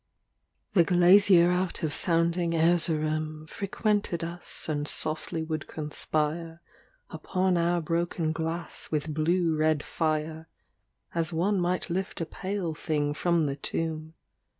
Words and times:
LII 0.73 0.81
The 0.81 0.83
glazier 0.95 1.51
out 1.51 1.83
of 1.83 1.93
sounding 1.93 2.55
Erzerum, 2.55 3.45
Frequented 3.47 4.23
us 4.23 4.67
and 4.67 4.87
softly 4.87 5.43
would 5.43 5.67
conspire 5.67 6.59
Upon 7.11 7.55
our 7.55 7.81
broken 7.81 8.31
glass 8.31 8.89
with 8.91 9.13
blue 9.13 9.55
red 9.55 9.83
fire, 9.83 10.47
As 11.13 11.31
one 11.31 11.59
might 11.61 11.91
lift 11.91 12.19
a 12.19 12.25
pale 12.25 12.73
thing 12.73 13.13
from 13.13 13.45
the 13.45 13.55
tomb. 13.55 14.15